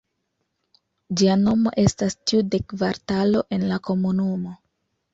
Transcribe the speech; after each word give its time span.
Ĝia 1.21 1.35
nomo 1.43 1.75
estas 1.83 2.19
tiu 2.23 2.41
de 2.57 2.63
kvartalo 2.75 3.47
en 3.59 3.71
la 3.75 3.81
komunumo. 3.93 4.61